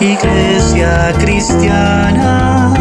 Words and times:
Iglesia 0.00 1.12
cristiana, 1.20 2.74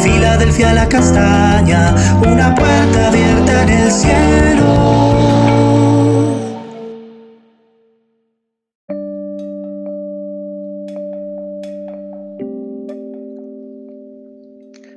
Filadelfia 0.00 0.72
la 0.72 0.88
castaña, 0.88 1.94
una 2.20 2.54
puerta 2.54 3.08
abierta 3.08 3.62
en 3.64 3.68
el 3.70 3.90
cielo. 3.90 5.24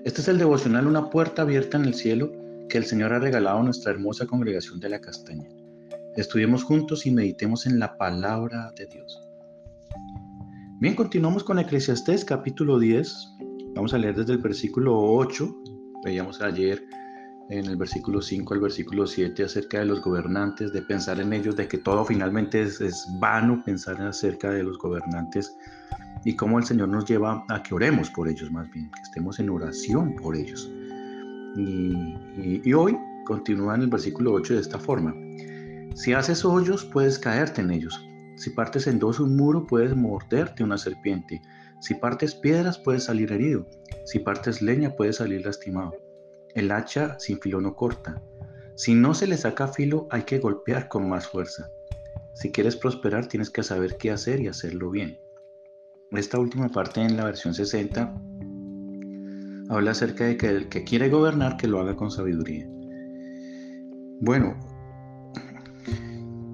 Este 0.06 0.22
es 0.22 0.28
el 0.30 0.38
devocional 0.38 0.88
Una 0.88 1.10
puerta 1.10 1.42
abierta 1.42 1.78
en 1.78 1.86
el 1.86 1.96
cielo 1.96 2.32
que 2.70 2.78
el 2.78 2.86
Señor 2.86 3.14
ha 3.14 3.20
regalado 3.20 3.60
a 3.60 3.64
nuestra 3.64 3.92
hermosa 3.92 4.28
congregación 4.28 4.80
de 4.80 4.90
la 4.90 5.02
Castaña. 5.02 5.50
Estudiemos 6.16 6.64
juntos 6.64 7.06
y 7.06 7.12
meditemos 7.12 7.66
en 7.66 7.80
la 7.80 7.98
palabra 7.98 8.72
de 8.76 8.86
Dios. 8.86 9.27
Bien, 10.80 10.94
continuamos 10.94 11.44
con 11.44 11.58
Eclesiastés 11.58 12.24
capítulo 12.24 12.78
10. 12.78 13.36
Vamos 13.74 13.96
a 13.96 13.98
leer 13.98 14.16
desde 14.16 14.34
el 14.34 14.38
versículo 14.38 14.96
8. 14.96 15.64
Veíamos 16.04 16.40
ayer 16.40 16.86
en 17.50 17.66
el 17.66 17.78
versículo 17.78 18.22
5 18.22 18.54
al 18.54 18.60
versículo 18.60 19.08
7 19.08 19.44
acerca 19.44 19.80
de 19.80 19.86
los 19.86 20.02
gobernantes, 20.04 20.72
de 20.74 20.84
pensar 20.84 21.20
en 21.20 21.34
ellos, 21.34 21.56
de 21.56 21.68
que 21.68 21.80
todo 21.80 22.06
finalmente 22.06 22.62
es, 22.62 22.80
es 22.80 23.08
vano 23.20 23.64
pensar 23.66 24.00
acerca 24.04 24.52
de 24.52 24.62
los 24.62 24.78
gobernantes 24.78 25.52
y 26.26 26.36
cómo 26.36 26.60
el 26.60 26.66
Señor 26.66 26.90
nos 26.90 27.06
lleva 27.06 27.44
a 27.50 27.64
que 27.64 27.74
oremos 27.74 28.12
por 28.12 28.28
ellos 28.28 28.52
más 28.52 28.70
bien, 28.70 28.92
que 28.92 29.02
estemos 29.02 29.40
en 29.40 29.50
oración 29.50 30.16
por 30.16 30.36
ellos. 30.36 30.72
Y, 31.56 32.72
hoy 32.72 32.96
continúa 33.26 33.74
en 33.74 33.82
el 33.82 33.88
versículo 33.88 34.34
8 34.34 34.54
de 34.54 34.60
esta 34.60 34.78
forma. 34.78 35.16
Si 35.96 36.14
haces 36.14 36.46
hoyos, 36.46 36.86
puedes 36.86 37.18
caerte 37.18 37.62
en 37.62 37.72
ellos. 37.72 38.00
Si 38.38 38.52
partes 38.52 38.88
en 38.88 39.00
dos 39.00 39.20
un 39.20 39.36
muro, 39.36 39.66
puedes 39.66 39.96
morderte 39.96 40.64
una 40.64 40.78
serpiente. 40.78 41.42
Si 41.82 41.96
partes 41.96 42.36
piedras, 42.36 42.78
puedes 42.78 43.06
salir 43.06 43.32
herido. 43.32 43.68
Si 44.06 44.20
partes 44.20 44.62
leña, 44.62 44.96
puedes 44.96 45.18
salir 45.18 45.46
lastimado. 45.46 45.94
El 46.54 46.72
hacha 46.72 47.20
sin 47.20 47.40
filo 47.40 47.60
no 47.62 47.76
corta. 47.76 48.22
Si 48.76 48.94
no 48.94 49.16
se 49.16 49.26
le 49.26 49.38
saca 49.38 49.68
filo, 49.68 50.08
hay 50.12 50.22
que 50.22 50.38
golpear 50.38 50.88
con 50.88 51.10
más 51.10 51.28
fuerza. 51.28 51.68
Si 52.36 52.52
quieres 52.52 52.76
prosperar, 52.76 53.28
tienes 53.28 53.50
que 53.50 53.64
saber 53.64 53.98
qué 53.98 54.12
hacer 54.12 54.40
y 54.40 54.48
hacerlo 54.48 54.92
bien. 54.92 55.20
Esta 56.12 56.40
última 56.40 56.70
parte 56.70 57.02
en 57.02 57.18
la 57.18 57.26
versión 57.26 57.56
60 57.56 58.22
habla 59.70 59.92
acerca 59.92 60.26
de 60.26 60.38
que 60.38 60.48
el 60.48 60.70
que 60.70 60.84
quiere 60.84 61.10
gobernar, 61.10 61.58
que 61.58 61.68
lo 61.68 61.80
haga 61.80 61.96
con 61.96 62.12
sabiduría. 62.12 62.68
Bueno, 64.22 64.58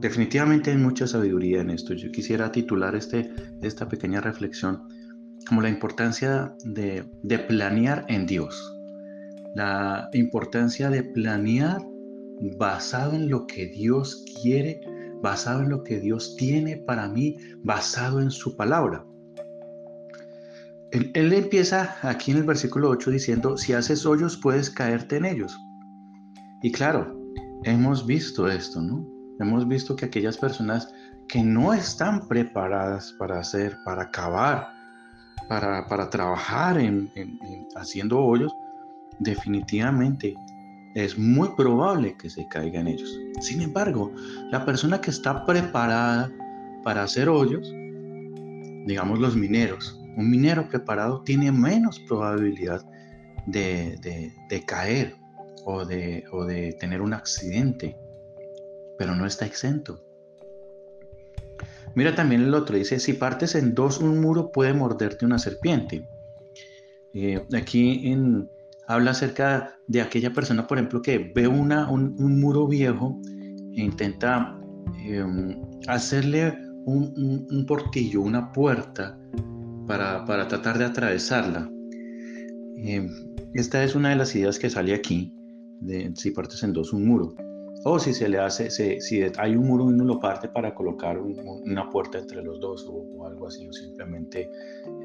definitivamente 0.03 0.69
hay 0.69 0.77
mucha 0.77 1.07
sabiduría 1.07 1.61
en 1.61 1.69
esto. 1.69 1.93
Yo 1.93 2.11
quisiera 2.11 2.51
titular 2.51 2.93
este, 2.93 3.31
esta 3.61 3.87
pequeña 3.87 4.19
reflexión 4.19 4.83
como 5.47 5.61
la 5.61 5.69
importancia 5.69 6.53
de, 6.65 7.05
de 7.23 7.39
planear 7.39 8.05
en 8.09 8.25
Dios. 8.25 8.75
La 9.55 10.09
importancia 10.13 10.89
de 10.89 11.03
planear 11.03 11.81
basado 12.57 13.13
en 13.13 13.29
lo 13.29 13.47
que 13.47 13.67
Dios 13.67 14.25
quiere, 14.41 14.81
basado 15.21 15.61
en 15.61 15.69
lo 15.69 15.83
que 15.83 15.99
Dios 15.99 16.35
tiene 16.35 16.77
para 16.77 17.07
mí, 17.07 17.37
basado 17.63 18.19
en 18.19 18.29
su 18.29 18.57
palabra. 18.57 19.05
Él, 20.91 21.33
empieza 21.33 21.95
aquí 22.01 22.31
en 22.31 22.37
el 22.37 22.43
versículo 22.43 22.89
8 22.89 23.09
diciendo, 23.09 23.57
si 23.57 23.73
haces 23.73 24.05
hoyos 24.05 24.37
puedes 24.37 24.69
caerte 24.69 25.15
en 25.15 25.25
ellos. 25.25 25.57
Y 26.61 26.71
claro, 26.71 27.19
hemos 27.63 28.05
visto 28.05 28.47
esto, 28.47 28.81
¿no? 28.81 29.12
Hemos 29.43 29.67
visto 29.67 29.95
que 29.95 30.05
aquellas 30.05 30.37
personas 30.37 30.93
que 31.27 31.43
no 31.43 31.73
están 31.73 32.27
preparadas 32.29 33.13
para 33.19 33.39
hacer, 33.39 33.77
para 33.83 34.09
cavar, 34.09 34.69
para, 35.49 36.09
trabajar 36.09 36.77
en, 36.77 37.11
haciendo 37.75 38.19
hoyos, 38.19 38.55
definitivamente 39.19 40.33
es 40.95 41.17
muy 41.17 41.49
probable 41.57 42.15
que 42.17 42.29
se 42.29 42.47
caiga 42.47 42.79
en 42.79 42.87
ellos. 42.87 43.19
Sin 43.41 43.61
embargo, 43.61 44.13
la 44.49 44.65
persona 44.65 45.01
que 45.01 45.11
está 45.11 45.45
preparada 45.45 46.31
para 46.83 47.03
hacer 47.03 47.27
hoyos, 47.27 47.69
digamos 48.85 49.19
los 49.19 49.35
mineros, 49.35 49.99
un 50.15 50.29
minero 50.29 50.69
preparado 50.69 51.21
tiene 51.23 51.51
menos 51.51 51.99
probabilidad 52.07 52.81
de, 53.47 54.63
caer 54.65 55.17
o 55.65 55.83
de, 55.83 56.23
o 56.31 56.45
de 56.45 56.73
tener 56.79 57.01
un 57.01 57.13
accidente, 57.13 57.97
pero 58.97 59.15
no 59.15 59.25
está 59.25 59.45
exento. 59.45 60.03
Mira 61.95 62.15
también 62.15 62.41
el 62.41 62.53
otro, 62.53 62.75
dice, 62.75 62.99
si 62.99 63.13
partes 63.13 63.55
en 63.55 63.75
dos 63.75 63.99
un 63.99 64.19
muro 64.19 64.51
puede 64.51 64.73
morderte 64.73 65.25
una 65.25 65.37
serpiente. 65.37 66.07
Eh, 67.13 67.45
aquí 67.55 68.15
habla 68.87 69.11
acerca 69.11 69.75
de 69.87 70.01
aquella 70.01 70.33
persona, 70.33 70.65
por 70.65 70.77
ejemplo, 70.77 71.01
que 71.01 71.31
ve 71.35 71.47
una, 71.47 71.89
un, 71.91 72.39
muro 72.39 72.67
viejo 72.67 73.19
e 73.75 73.81
intenta 73.81 74.59
em, 75.05 75.61
hacerle 75.87 76.57
un, 76.85 77.47
un, 77.49 77.65
portillo, 77.67 78.21
una 78.21 78.51
puerta 78.51 79.17
para, 79.87 80.25
tratar 80.47 80.79
de 80.79 80.85
atravesarla. 80.85 81.69
Eh, 82.77 83.07
esta 83.53 83.83
es 83.83 83.93
una 83.93 84.09
de 84.09 84.15
las 84.15 84.35
ideas 84.35 84.57
que 84.57 84.69
sale 84.69 84.95
aquí, 84.95 85.31
de 85.79 86.11
si 86.15 86.31
partes 86.31 86.63
en 86.63 86.73
dos 86.73 86.91
un 86.91 87.05
muro. 87.05 87.35
O 87.85 87.99
si 87.99 88.13
se 88.13 88.29
le 88.29 88.39
hace, 88.39 88.69
si 88.69 89.21
hay 89.37 89.55
un 89.55 89.67
muro 89.67 89.85
y 89.85 89.93
uno 89.93 90.05
lo 90.05 90.19
parte 90.19 90.47
para 90.47 90.73
colocar 90.73 91.19
una 91.19 91.89
puerta 91.89 92.17
entre 92.17 92.41
los 92.41 92.59
dos 92.59 92.87
o, 92.89 93.25
algo 93.25 93.47
así, 93.47 93.67
o 93.67 93.73
simplemente 93.73 94.49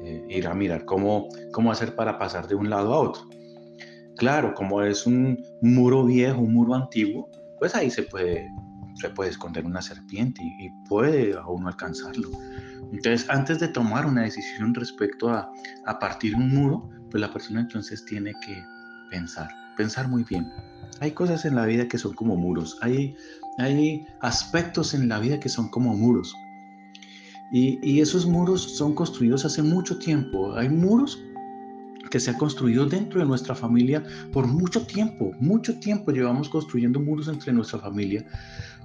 eh, 0.03 0.25
ir 0.29 0.47
a 0.47 0.53
mirar 0.53 0.85
cómo, 0.85 1.27
cómo 1.51 1.71
hacer 1.71 1.95
para 1.95 2.17
pasar 2.17 2.47
de 2.47 2.55
un 2.55 2.69
lado 2.69 2.93
a 2.93 2.99
otro. 2.99 3.23
Claro, 4.15 4.53
como 4.53 4.81
es 4.81 5.05
un 5.05 5.43
muro 5.61 6.05
viejo, 6.05 6.41
un 6.41 6.53
muro 6.53 6.75
antiguo, 6.75 7.29
pues 7.57 7.75
ahí 7.75 7.89
se 7.89 8.03
puede, 8.03 8.47
se 8.95 9.09
puede 9.09 9.29
esconder 9.31 9.65
una 9.65 9.81
serpiente 9.81 10.41
y, 10.41 10.67
y 10.67 10.69
puede 10.87 11.33
a 11.33 11.45
uno 11.47 11.67
alcanzarlo. 11.67 12.29
Entonces, 12.91 13.29
antes 13.29 13.59
de 13.59 13.67
tomar 13.67 14.05
una 14.05 14.23
decisión 14.23 14.73
respecto 14.73 15.29
a, 15.29 15.51
partir 15.99 16.35
un 16.35 16.49
muro, 16.49 16.89
pues 17.11 17.21
la 17.21 17.31
persona 17.31 17.61
entonces 17.61 18.03
tiene 18.05 18.33
que 18.45 18.63
pensar, 19.09 19.49
pensar 19.77 20.07
muy 20.07 20.23
bien. 20.23 20.47
Hay 21.01 21.11
cosas 21.11 21.45
en 21.45 21.55
la 21.55 21.65
vida 21.65 21.87
que 21.87 21.97
son 21.97 22.13
como 22.13 22.35
muros, 22.35 22.77
hay, 22.81 23.15
hay 23.57 24.05
aspectos 24.21 24.93
en 24.93 25.07
la 25.07 25.19
vida 25.19 25.39
que 25.39 25.49
son 25.49 25.69
como 25.69 25.95
muros. 25.95 26.35
Y, 27.51 27.99
esos 27.99 28.25
muros 28.25 28.77
son 28.77 28.93
construidos 28.93 29.43
hace 29.43 29.63
mucho 29.63 29.97
tiempo. 29.97 30.55
Hay 30.55 30.69
muros 30.69 31.19
que 32.11 32.19
se 32.19 32.31
han 32.31 32.37
construido 32.37 32.85
dentro 32.85 33.19
de 33.19 33.25
nuestra 33.25 33.55
familia 33.55 34.03
por 34.31 34.47
mucho 34.47 34.85
tiempo, 34.85 35.31
mucho 35.39 35.79
tiempo 35.79 36.11
llevamos 36.11 36.49
construyendo 36.49 36.99
muros 36.99 37.27
entre 37.27 37.53
nuestra 37.53 37.79
familia 37.79 38.25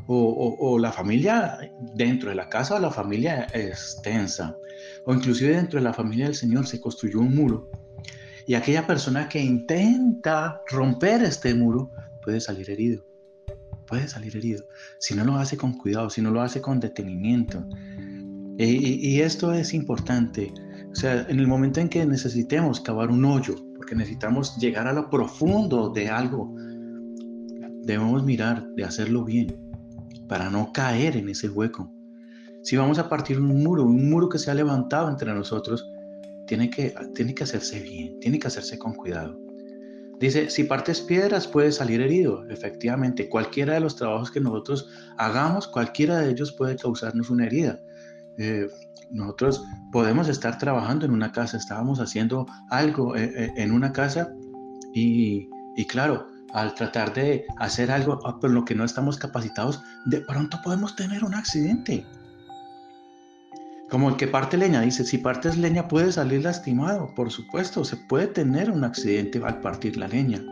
o, 0.06 0.78
la 0.78 0.92
familia 0.92 1.58
dentro 1.94 2.28
de 2.28 2.36
la 2.36 2.50
casa 2.50 2.74
o 2.74 2.78
la 2.78 2.90
familia 2.90 3.46
extensa 3.54 4.54
o 5.06 5.14
inclusive 5.14 5.56
dentro 5.56 5.78
de 5.78 5.84
la 5.84 5.94
familia 5.94 6.26
del 6.26 6.34
Señor 6.34 6.66
se 6.66 6.82
construyó 6.82 7.20
un 7.20 7.34
muro 7.34 7.70
y 8.46 8.54
aquella 8.54 8.86
persona 8.86 9.26
que 9.26 9.40
intenta 9.40 10.60
romper 10.68 11.22
este 11.22 11.54
muro 11.54 11.90
puede 12.24 12.40
salir 12.40 12.70
herido, 12.70 13.04
puede 13.86 14.08
salir 14.08 14.36
herido 14.36 14.64
si 14.98 15.14
no 15.14 15.24
lo 15.24 15.36
hace 15.36 15.56
con 15.56 15.74
cuidado, 15.74 16.10
si 16.10 16.22
no 16.22 16.30
lo 16.30 16.40
hace 16.40 16.60
con 16.60 16.80
detenimiento. 16.80 17.66
y 18.56 19.20
esto 19.20 19.52
es 19.52 19.74
importante 19.74 20.52
o 20.94 20.96
sea, 20.96 21.26
en 21.28 21.40
el 21.40 21.48
momento 21.48 21.80
en 21.80 21.88
que 21.88 22.06
necesitemos 22.06 22.80
cavar 22.80 23.10
un 23.10 23.24
hoyo, 23.24 23.56
porque 23.76 23.96
necesitamos 23.96 24.56
llegar 24.58 24.86
a 24.86 24.92
lo 24.92 25.10
profundo 25.10 25.90
de 25.90 26.08
algo, 26.08 26.54
debemos 27.82 28.22
mirar 28.24 28.64
de 28.76 28.84
hacerlo 28.84 29.24
bien 29.24 29.56
para 30.28 30.50
no 30.50 30.72
caer 30.72 31.16
en 31.16 31.28
ese 31.28 31.48
hueco. 31.48 31.92
Si 32.62 32.76
vamos 32.76 33.00
a 33.00 33.08
partir 33.08 33.40
un 33.40 33.64
muro, 33.64 33.82
un 33.82 34.08
muro 34.08 34.28
que 34.28 34.38
se 34.38 34.52
ha 34.52 34.54
levantado 34.54 35.10
entre 35.10 35.34
nosotros, 35.34 35.90
tiene 36.46 36.70
que, 36.70 36.94
tiene 37.12 37.34
que 37.34 37.42
hacerse 37.42 37.80
bien, 37.80 38.20
tiene 38.20 38.38
que 38.38 38.46
hacerse 38.46 38.78
con 38.78 38.94
cuidado. 38.94 39.36
Dice, 40.24 40.48
si 40.48 40.64
partes 40.64 41.02
piedras 41.02 41.46
puedes 41.46 41.76
salir 41.76 42.00
herido. 42.00 42.48
Efectivamente, 42.48 43.28
cualquiera 43.28 43.74
de 43.74 43.80
los 43.80 43.94
trabajos 43.94 44.30
que 44.30 44.40
nosotros 44.40 44.88
hagamos, 45.18 45.68
cualquiera 45.68 46.18
de 46.20 46.30
ellos 46.30 46.50
puede 46.52 46.76
causarnos 46.76 47.28
una 47.28 47.44
herida. 47.44 47.78
Eh, 48.38 48.66
nosotros 49.10 49.62
podemos 49.92 50.30
estar 50.30 50.56
trabajando 50.56 51.04
en 51.04 51.12
una 51.12 51.30
casa, 51.30 51.58
estábamos 51.58 52.00
haciendo 52.00 52.46
algo 52.70 53.14
eh, 53.14 53.32
eh, 53.36 53.52
en 53.56 53.70
una 53.70 53.92
casa 53.92 54.32
y, 54.94 55.46
claro, 55.88 56.26
al 56.54 56.74
tratar 56.74 57.12
de 57.12 57.44
hacer 57.58 57.90
algo 57.90 58.18
ah, 58.24 58.40
por 58.40 58.48
lo 58.48 58.64
que 58.64 58.74
no 58.74 58.84
estamos 58.84 59.18
capacitados, 59.18 59.82
de 60.06 60.22
pronto 60.22 60.58
podemos 60.64 60.96
tener 60.96 61.22
un 61.22 61.34
accidente. 61.34 62.06
Como 63.94 64.08
el 64.08 64.16
que 64.16 64.26
parte 64.26 64.56
leña, 64.56 64.80
dice, 64.80 65.04
si 65.04 65.18
partes 65.18 65.56
leña 65.56 65.86
puede 65.86 66.10
salir 66.10 66.42
lastimado, 66.42 67.14
por 67.14 67.30
supuesto, 67.30 67.84
se 67.84 67.96
puede 67.96 68.26
tener 68.26 68.68
un 68.68 68.82
accidente 68.82 69.40
al 69.44 69.60
partir 69.60 69.96
la 69.96 70.08
leña. 70.08 70.42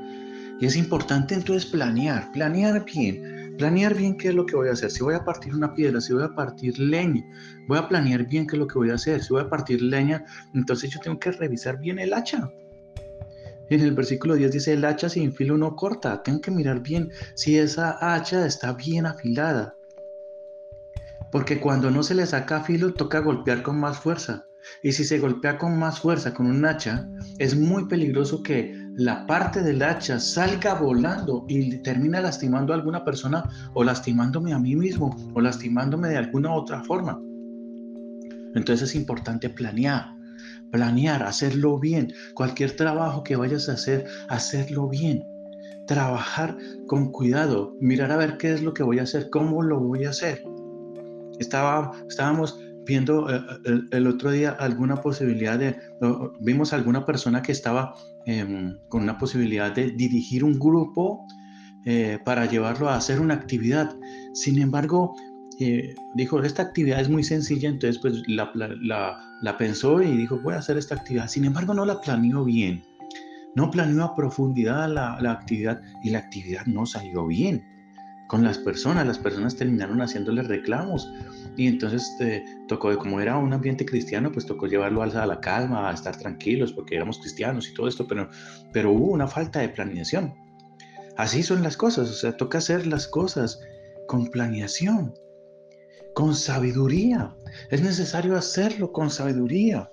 Y 0.60 0.66
es 0.66 0.76
importante 0.76 1.34
entonces 1.34 1.68
planear, 1.68 2.30
planear 2.30 2.84
bien, 2.84 3.56
Planear 3.58 3.96
bien 3.96 4.16
qué 4.16 4.28
es 4.28 4.34
lo 4.36 4.46
que 4.46 4.54
voy 4.54 4.68
a 4.68 4.74
hacer. 4.74 4.92
Si 4.92 5.02
voy 5.02 5.14
a 5.14 5.24
partir 5.24 5.56
una 5.56 5.74
piedra, 5.74 6.00
si 6.00 6.12
voy 6.12 6.22
a 6.22 6.32
partir 6.36 6.78
leña, 6.78 7.24
voy 7.66 7.78
a 7.78 7.88
planear 7.88 8.24
bien 8.28 8.46
qué 8.46 8.54
es 8.54 8.60
lo 8.60 8.68
que 8.68 8.78
voy 8.78 8.90
a 8.90 8.94
hacer. 8.94 9.20
Si 9.20 9.32
voy 9.32 9.42
a 9.42 9.48
partir 9.48 9.82
leña, 9.82 10.24
entonces 10.54 10.90
yo 10.90 11.00
tengo 11.00 11.18
que 11.18 11.32
revisar 11.32 11.80
bien 11.80 11.98
el 11.98 12.14
hacha. 12.14 12.48
En 13.70 13.80
el 13.80 13.90
versículo 13.90 14.36
10 14.36 14.52
dice, 14.52 14.72
el 14.74 14.84
hacha 14.84 15.08
sin 15.08 15.32
filo 15.32 15.58
no 15.58 15.74
corta. 15.74 16.22
Tengo 16.22 16.40
que 16.40 16.52
mirar 16.52 16.80
bien 16.80 17.10
si 17.34 17.58
esa 17.58 18.14
hacha 18.14 18.46
está 18.46 18.72
bien 18.74 19.04
afilada. 19.04 19.74
Porque 21.32 21.58
cuando 21.58 21.90
no 21.90 22.02
se 22.02 22.14
le 22.14 22.26
saca 22.26 22.62
filo, 22.62 22.92
toca 22.92 23.20
golpear 23.20 23.62
con 23.62 23.80
más 23.80 23.98
fuerza. 23.98 24.44
Y 24.82 24.92
si 24.92 25.04
se 25.04 25.18
golpea 25.18 25.58
con 25.58 25.78
más 25.78 26.00
fuerza 26.00 26.34
con 26.34 26.46
un 26.46 26.64
hacha, 26.64 27.08
es 27.38 27.58
muy 27.58 27.86
peligroso 27.88 28.42
que 28.42 28.78
la 28.96 29.26
parte 29.26 29.62
del 29.62 29.82
hacha 29.82 30.20
salga 30.20 30.74
volando 30.74 31.44
y 31.48 31.78
termina 31.78 32.20
lastimando 32.20 32.72
a 32.72 32.76
alguna 32.76 33.02
persona 33.02 33.48
o 33.74 33.82
lastimándome 33.82 34.52
a 34.52 34.58
mí 34.58 34.76
mismo 34.76 35.16
o 35.34 35.40
lastimándome 35.40 36.08
de 36.08 36.18
alguna 36.18 36.52
otra 36.52 36.84
forma. 36.84 37.18
Entonces 38.54 38.90
es 38.90 38.94
importante 38.94 39.48
planear, 39.48 40.14
planear, 40.70 41.22
hacerlo 41.22 41.78
bien. 41.78 42.12
Cualquier 42.34 42.76
trabajo 42.76 43.24
que 43.24 43.36
vayas 43.36 43.70
a 43.70 43.72
hacer, 43.72 44.04
hacerlo 44.28 44.88
bien. 44.88 45.24
Trabajar 45.86 46.56
con 46.86 47.10
cuidado, 47.10 47.74
mirar 47.80 48.12
a 48.12 48.18
ver 48.18 48.36
qué 48.36 48.52
es 48.52 48.62
lo 48.62 48.74
que 48.74 48.82
voy 48.82 48.98
a 48.98 49.04
hacer, 49.04 49.30
cómo 49.30 49.62
lo 49.62 49.80
voy 49.80 50.04
a 50.04 50.10
hacer. 50.10 50.44
Estaba, 51.42 51.92
estábamos 52.08 52.58
viendo 52.86 53.28
eh, 53.30 53.40
el, 53.90 54.06
otro 54.06 54.30
día 54.30 54.50
alguna 54.58 55.00
posibilidad 55.00 55.58
de, 55.58 55.76
vimos 56.40 56.72
alguna 56.72 57.04
persona 57.04 57.42
que 57.42 57.52
estaba 57.52 57.94
em, 58.26 58.76
con 58.88 59.02
una 59.02 59.18
posibilidad 59.18 59.72
de 59.72 59.90
dirigir 59.90 60.44
un 60.44 60.58
grupo 60.58 61.26
eh, 61.84 62.18
para 62.24 62.46
llevarlo 62.46 62.88
a 62.88 62.96
hacer 62.96 63.20
una 63.20 63.34
actividad. 63.34 63.94
Sin 64.34 64.60
embargo, 64.60 65.14
eh, 65.58 65.94
dijo, 66.14 66.42
esta 66.42 66.62
actividad 66.62 67.00
es 67.00 67.08
muy 67.08 67.24
sencilla, 67.24 67.68
entonces 67.68 68.00
pues 68.00 68.22
la, 68.28 68.50
la, 68.54 69.58
pensó 69.58 70.00
y 70.00 70.16
dijo, 70.16 70.40
voy 70.42 70.54
a 70.54 70.58
hacer 70.58 70.78
esta 70.78 70.94
actividad. 70.94 71.28
Sin 71.28 71.44
embargo, 71.44 71.74
no 71.74 71.84
la 71.84 72.00
planeó 72.00 72.44
bien. 72.44 72.84
No 73.54 73.70
planeó 73.70 74.04
a 74.04 74.14
profundidad 74.14 74.88
la, 74.88 75.18
la 75.20 75.32
actividad 75.32 75.82
y 76.02 76.10
la 76.10 76.20
actividad 76.20 76.64
no 76.66 76.86
salió 76.86 77.26
bien 77.26 77.71
con 78.32 78.42
las 78.42 78.56
personas. 78.56 79.06
Las 79.06 79.18
personas 79.18 79.54
terminaron 79.56 80.00
haciéndole 80.00 80.42
reclamos 80.42 81.12
y 81.54 81.66
entonces 81.66 82.02
eh, 82.20 82.42
tocó, 82.66 82.96
como 82.96 83.20
era 83.20 83.36
un 83.36 83.52
ambiente 83.52 83.84
cristiano, 83.84 84.32
pues 84.32 84.46
tocó 84.46 84.66
llevarlo 84.66 85.02
a 85.02 85.26
la 85.26 85.38
calma, 85.38 85.90
a 85.90 85.92
estar 85.92 86.16
tranquilos, 86.16 86.72
porque 86.72 86.96
éramos 86.96 87.18
cristianos 87.18 87.68
y 87.68 87.74
todo 87.74 87.88
esto, 87.88 88.06
pero, 88.06 88.30
pero 88.72 88.90
hubo 88.90 89.12
una 89.12 89.28
falta 89.28 89.60
de 89.60 89.68
planeación. 89.68 90.32
Así 91.18 91.42
son 91.42 91.62
las 91.62 91.76
cosas, 91.76 92.08
o 92.08 92.14
sea, 92.14 92.34
toca 92.34 92.56
hacer 92.56 92.86
las 92.86 93.06
cosas 93.06 93.60
con 94.08 94.28
planeación, 94.28 95.12
con 96.14 96.34
sabiduría. 96.34 97.36
Es 97.70 97.82
necesario 97.82 98.34
hacerlo 98.34 98.92
con 98.92 99.10
sabiduría 99.10 99.90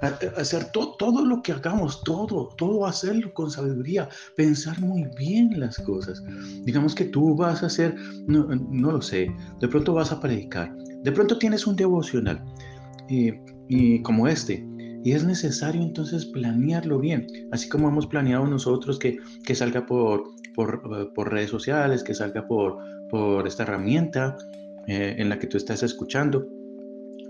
hacer 0.00 0.70
todo 0.72 1.24
lo 1.24 1.42
que 1.42 1.52
hagamos, 1.52 2.02
todo, 2.04 2.48
todo 2.56 2.86
hacerlo 2.86 3.32
con 3.32 3.50
sabiduría, 3.50 4.08
pensar 4.36 4.80
muy 4.80 5.08
bien 5.16 5.58
las 5.58 5.78
cosas. 5.78 6.22
Digamos 6.62 6.94
que 6.94 7.04
tú 7.04 7.34
vas 7.34 7.62
a 7.62 7.66
hacer, 7.66 7.94
no, 8.26 8.92
lo 8.92 9.00
sé, 9.00 9.34
de 9.60 9.68
pronto 9.68 9.94
vas 9.94 10.12
a 10.12 10.20
predicar, 10.20 10.74
de 10.76 11.12
pronto 11.12 11.38
tienes 11.38 11.66
un 11.66 11.76
devocional 11.76 12.42
y, 13.08 14.02
como 14.02 14.28
este, 14.28 14.66
y 15.04 15.12
es 15.12 15.24
necesario 15.24 15.82
entonces 15.82 16.26
planearlo 16.26 16.98
bien, 16.98 17.26
así 17.52 17.68
como 17.68 17.88
hemos 17.88 18.06
planeado 18.06 18.46
nosotros 18.46 18.98
que, 18.98 19.18
que 19.44 19.54
salga 19.54 19.86
por, 19.86 20.24
por, 20.54 21.32
redes 21.32 21.50
sociales, 21.50 22.02
que 22.02 22.14
salga 22.14 22.46
por, 22.46 22.78
por 23.10 23.46
esta 23.46 23.64
herramienta 23.64 24.36
eh, 24.86 25.16
en 25.18 25.28
la 25.28 25.38
que 25.38 25.46
tú 25.46 25.56
estás 25.56 25.82
escuchando. 25.82 26.46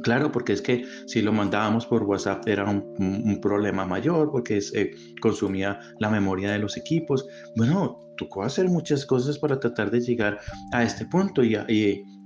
Claro, 0.05 0.31
porque 0.31 0.53
es 0.53 0.61
que 0.61 0.85
si 1.07 1.23
lo 1.23 1.33
mandábamos 1.33 1.87
por 1.87 2.03
WhatsApp 2.03 2.47
era 2.47 2.67
un, 2.69 3.41
problema 3.41 3.87
mayor 3.87 4.31
porque 4.31 4.61
se 4.61 4.91
consumía 5.21 5.81
la 5.99 6.11
memoria 6.11 6.53
de 6.53 6.59
los 6.59 6.77
equipos. 6.77 7.27
Bueno, 7.57 8.05
tocó 8.19 8.43
hacer 8.43 8.69
muchas 8.69 9.07
cosas 9.07 9.39
para 9.39 9.59
tratar 9.59 9.91
de 9.91 10.01
llegar 10.01 10.39
a 10.73 10.83
este 10.83 11.07
punto 11.07 11.43
y, 11.43 11.57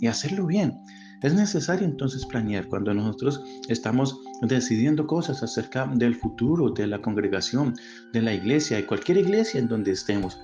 hacerlo 0.08 0.46
bien. 0.46 0.74
Es 1.22 1.34
necesario 1.34 1.86
entonces 1.86 2.26
planear 2.26 2.66
cuando 2.66 2.92
nosotros 2.92 3.40
estamos 3.68 4.16
decidiendo 4.42 5.06
cosas 5.06 5.44
acerca 5.44 5.86
del 5.86 6.16
futuro, 6.16 6.70
de 6.70 6.88
la 6.88 7.00
congregación, 7.00 7.74
de 8.12 8.22
la 8.22 8.34
iglesia, 8.34 8.76
de 8.76 8.86
cualquier 8.86 9.18
iglesia 9.18 9.60
en 9.60 9.68
donde 9.68 9.92
estemos. 9.92 10.36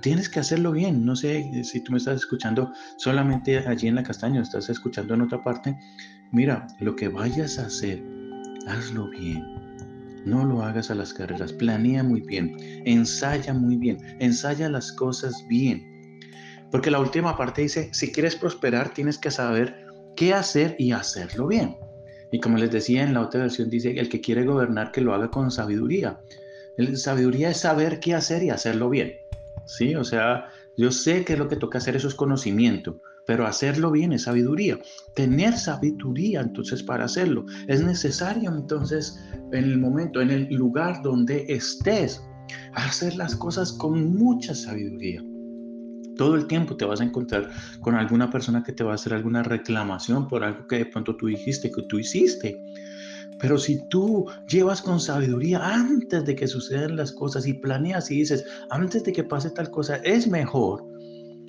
Tienes 0.00 0.28
que 0.30 0.40
hacerlo 0.40 0.72
bien. 0.72 1.04
No 1.04 1.16
sé 1.16 1.50
si 1.64 1.82
tú 1.82 1.92
me 1.92 1.98
estás 1.98 2.16
escuchando 2.16 2.72
solamente 2.96 3.58
allí 3.58 3.88
en 3.88 3.96
la 3.96 4.02
castaña, 4.02 4.40
estás 4.40 4.70
escuchando 4.70 5.12
en 5.14 5.22
otra 5.22 5.42
parte. 5.42 5.76
Mira, 6.30 6.66
lo 6.80 6.94
que 6.94 7.08
vayas 7.08 7.58
a 7.58 7.66
hacer, 7.66 8.02
hazlo 8.66 9.08
bien. 9.08 9.42
No 10.26 10.44
lo 10.44 10.62
hagas 10.62 10.90
a 10.90 10.94
las 10.94 11.14
carreras. 11.14 11.54
Planea 11.54 12.02
muy 12.02 12.20
bien. 12.20 12.54
Ensaya 12.84 13.54
muy 13.54 13.76
bien. 13.76 13.98
Ensaya 14.20 14.68
las 14.68 14.92
cosas 14.92 15.34
bien. 15.48 16.20
Porque 16.70 16.90
la 16.90 17.00
última 17.00 17.34
parte 17.34 17.62
dice, 17.62 17.88
si 17.92 18.12
quieres 18.12 18.36
prosperar, 18.36 18.92
tienes 18.92 19.16
que 19.16 19.30
saber 19.30 19.86
qué 20.16 20.34
hacer 20.34 20.76
y 20.78 20.92
hacerlo 20.92 21.46
bien. 21.46 21.76
Y 22.30 22.40
como 22.40 22.58
les 22.58 22.70
decía 22.70 23.04
en 23.04 23.14
la 23.14 23.22
otra 23.22 23.40
versión, 23.40 23.70
dice, 23.70 23.98
el 23.98 24.10
que 24.10 24.20
quiere 24.20 24.44
gobernar, 24.44 24.92
que 24.92 25.00
lo 25.00 25.14
haga 25.14 25.30
con 25.30 25.50
sabiduría. 25.50 26.20
El, 26.76 26.98
sabiduría 26.98 27.48
es 27.48 27.60
saber 27.60 28.00
qué 28.00 28.14
hacer 28.14 28.42
y 28.42 28.50
hacerlo 28.50 28.90
bien. 28.90 29.14
¿Sí? 29.64 29.94
O 29.94 30.04
sea, 30.04 30.48
yo 30.76 30.92
sé 30.92 31.24
que 31.24 31.38
lo 31.38 31.48
que 31.48 31.56
toca 31.56 31.78
hacer, 31.78 31.96
eso 31.96 32.08
es 32.08 32.14
conocimiento 32.14 33.00
pero 33.28 33.46
hacerlo 33.46 33.90
bien 33.90 34.14
es 34.14 34.22
sabiduría. 34.22 34.78
Tener 35.14 35.54
sabiduría 35.54 36.40
entonces 36.40 36.82
para 36.82 37.04
hacerlo. 37.04 37.44
Es 37.66 37.84
necesario 37.84 38.50
entonces 38.50 39.22
en 39.52 39.64
el 39.64 39.76
momento, 39.76 40.22
en 40.22 40.30
el 40.30 40.48
lugar 40.48 41.02
donde 41.02 41.44
estés, 41.46 42.22
hacer 42.72 43.16
las 43.16 43.36
cosas 43.36 43.74
con 43.74 44.14
mucha 44.14 44.54
sabiduría. 44.54 45.22
Todo 46.16 46.36
el 46.36 46.46
tiempo 46.46 46.74
te 46.74 46.86
vas 46.86 47.02
a 47.02 47.04
encontrar 47.04 47.50
con 47.82 47.96
alguna 47.96 48.30
persona 48.30 48.62
que 48.62 48.72
te 48.72 48.82
va 48.82 48.92
a 48.92 48.94
hacer 48.94 49.12
alguna 49.12 49.42
reclamación 49.42 50.26
por 50.26 50.42
algo 50.42 50.66
que 50.66 50.78
de 50.78 50.86
pronto 50.86 51.14
tú 51.14 51.26
dijiste, 51.26 51.70
que 51.70 51.82
tú 51.82 51.98
hiciste. 51.98 52.58
Pero 53.38 53.58
si 53.58 53.86
tú 53.90 54.24
llevas 54.48 54.80
con 54.80 55.00
sabiduría 55.00 55.60
antes 55.62 56.24
de 56.24 56.34
que 56.34 56.48
sucedan 56.48 56.96
las 56.96 57.12
cosas 57.12 57.46
y 57.46 57.52
planeas 57.52 58.10
y 58.10 58.20
dices, 58.20 58.46
antes 58.70 59.04
de 59.04 59.12
que 59.12 59.22
pase 59.22 59.50
tal 59.50 59.70
cosa, 59.70 59.96
es 59.96 60.26
mejor 60.26 60.87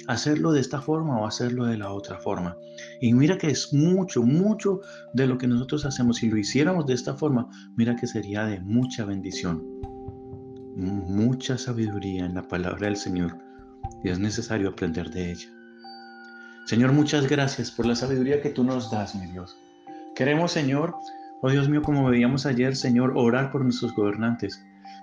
hacerlo 0.10 0.52
de 0.52 0.60
esta 0.60 0.82
forma 0.82 1.22
o 1.22 1.28
hacerlo 1.28 1.66
de 1.66 1.78
la 1.78 1.92
otra 1.92 2.18
forma. 2.18 2.58
Y 3.00 3.14
mira 3.14 3.38
que 3.38 3.52
es 3.52 3.72
mucho, 3.72 4.24
mucho 4.24 4.82
de 5.14 5.28
lo 5.28 5.38
que 5.38 5.48
nosotros 5.48 5.86
hacemos. 5.86 6.18
Si 6.18 6.30
lo 6.30 6.38
hiciéramos 6.38 6.88
de 6.88 6.96
esta 6.96 7.14
forma, 7.14 7.48
mira 7.76 7.96
que 7.96 8.08
sería 8.08 8.44
de 8.46 8.60
mucha 8.60 9.06
bendición, 9.06 9.64
mucha 10.76 11.60
sabiduría 11.60 12.26
en 12.26 12.34
la 12.34 12.42
palabra 12.42 12.88
del 12.88 12.96
Señor. 12.96 13.38
Y 14.04 14.10
es 14.10 14.18
necesario 14.18 14.70
aprender 14.70 15.12
de 15.12 15.32
ella. 15.32 15.48
Señor, 16.66 16.92
muchas 16.92 17.28
gracias 17.28 17.70
por 17.70 17.86
la 17.86 17.96
sabiduría 17.96 18.42
que 18.42 18.50
tú 18.50 18.64
nos 18.64 18.90
das, 18.90 19.14
mi 19.14 19.28
Dios. 19.28 19.56
Queremos, 20.16 20.52
Señor, 20.52 20.96
oh 21.44 21.52
Dios 21.52 21.70
mío, 21.70 21.84
como 21.84 22.10
veíamos 22.10 22.48
ayer, 22.48 22.76
Señor, 22.76 23.14
orar 23.16 23.52
por 23.52 23.64
nuestros 23.64 23.94
gobernantes. 23.94 24.60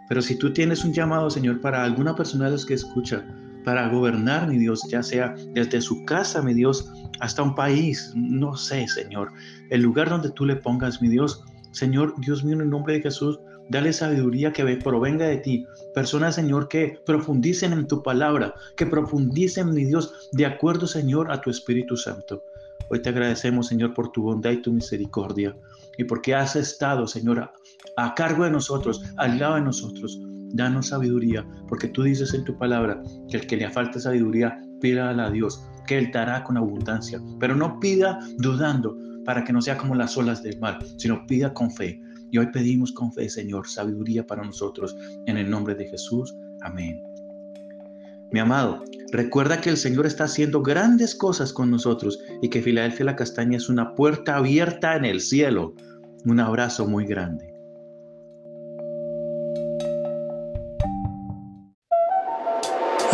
Pero 0.09 0.21
si 0.21 0.37
tú 0.37 0.53
tienes 0.53 0.85
un 0.85 0.93
llamado, 0.93 1.31
Señor, 1.31 1.61
para 1.61 1.85
alguna 1.85 2.17
persona 2.17 2.47
de 2.47 2.53
los 2.53 2.67
que 2.67 2.75
escucha, 2.75 3.25
para 3.67 3.89
gobernar, 3.89 4.47
mi 4.47 4.59
Dios, 4.59 4.81
ya 4.89 5.03
sea 5.03 5.35
desde 5.53 5.81
su 5.81 6.05
casa, 6.05 6.41
mi 6.41 6.55
Dios, 6.55 6.89
hasta 7.19 7.43
un 7.43 7.57
país, 7.57 8.13
no 8.15 8.57
sé, 8.57 8.87
Señor, 8.87 9.33
el 9.71 9.83
lugar 9.83 10.09
donde 10.09 10.31
tú 10.31 10.45
le 10.45 10.55
pongas, 10.55 11.03
mi 11.03 11.09
Dios, 11.09 11.43
Señor, 11.73 12.15
Dios 12.19 12.45
mío, 12.45 12.55
en 12.55 12.61
el 12.61 12.71
nombre 12.71 12.95
de 12.95 13.03
Jesús, 13.03 13.41
dale 13.69 13.93
sabiduría 13.93 14.53
que 14.53 14.65
provenga 14.77 15.27
de 15.27 15.39
ti. 15.39 15.67
Personas, 15.97 16.37
Señor, 16.37 16.69
que 16.69 17.01
profundicen 17.05 17.73
en 17.73 17.89
tu 17.89 18.05
palabra, 18.05 18.55
que 18.77 18.87
profundicen, 18.87 19.75
mi 19.75 19.85
Dios, 19.85 20.31
de 20.31 20.47
acuerdo, 20.47 20.87
Señor, 20.87 21.33
a 21.33 21.41
tu 21.41 21.51
Espíritu 21.51 21.97
Santo. 21.97 22.45
Hoy 22.89 23.03
te 23.03 23.09
agradecemos, 23.09 23.67
Señor, 23.67 23.95
por 23.95 24.13
tu 24.13 24.23
bondad 24.23 24.53
y 24.53 24.63
tu 24.63 24.73
misericordia 24.73 25.57
y 25.99 26.05
porque 26.05 26.37
has 26.37 26.55
estado, 26.55 27.09
Señor, 27.09 27.51
a, 27.97 28.15
cargo 28.15 28.45
de 28.45 28.51
nosotros, 28.53 29.03
al 29.17 29.41
lado 29.41 29.57
de 29.57 29.63
nosotros. 29.63 30.21
Danos 30.53 30.89
sabiduría, 30.89 31.47
porque 31.69 31.89
tú 31.89 32.03
dices 32.03 32.35
en 32.35 32.45
tu 32.45 32.57
palabra 32.57 33.03
que 33.29 33.39
el 33.39 33.47
que 33.47 33.57
le 33.57 33.71
falte 33.71 34.01
sabiduría, 34.01 34.61
pida 34.81 35.11
a 35.11 35.31
Dios, 35.31 35.65
que 35.87 35.99
Él 35.99 36.11
dará 36.13 36.45
con 36.45 36.57
abundancia. 36.57 37.21
Pero 37.41 37.55
no 37.55 37.79
pida 37.81 38.19
dudando 38.39 38.97
para 39.25 39.45
que 39.45 39.53
no 39.53 39.61
sea 39.61 39.77
como 39.77 39.95
las 39.95 40.17
olas 40.17 40.43
del 40.43 40.59
mar, 40.61 40.79
sino 40.97 41.27
pida 41.27 41.53
con 41.53 41.71
fe. 41.71 42.01
Y 42.31 42.39
hoy 42.39 42.47
pedimos 42.53 42.93
con 42.93 43.13
fe, 43.13 43.29
Señor, 43.29 43.67
sabiduría 43.69 44.27
para 44.27 44.45
nosotros. 44.45 44.97
En 45.27 45.37
el 45.37 45.51
nombre 45.51 45.75
de 45.75 45.87
Jesús. 45.87 46.35
Amén. 46.63 47.03
Mi 48.33 48.41
amado, 48.41 48.83
recuerda 49.13 49.61
que 49.61 49.71
el 49.71 49.77
Señor 49.77 50.07
está 50.07 50.25
haciendo 50.25 50.63
grandes 50.63 51.15
cosas 51.15 51.53
con 51.53 51.71
nosotros 51.71 52.19
y 52.43 52.51
que 52.51 52.61
Filadelfia 52.61 53.07
la 53.07 53.17
Castaña 53.17 53.57
es 53.57 53.69
una 53.69 53.95
puerta 53.95 54.37
abierta 54.37 54.97
en 54.97 55.05
el 55.05 55.21
cielo. 55.21 55.75
Un 56.25 56.41
abrazo 56.41 56.87
muy 56.87 57.07
grande. 57.07 57.56